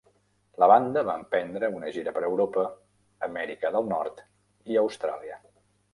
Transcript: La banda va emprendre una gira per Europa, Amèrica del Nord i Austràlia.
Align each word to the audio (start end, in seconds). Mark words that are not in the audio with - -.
La 0.61 0.67
banda 0.71 1.03
va 1.09 1.17
emprendre 1.23 1.69
una 1.81 1.91
gira 1.99 2.15
per 2.15 2.25
Europa, 2.29 2.65
Amèrica 3.29 3.71
del 3.77 3.91
Nord 3.95 4.25
i 4.73 4.81
Austràlia. 4.87 5.39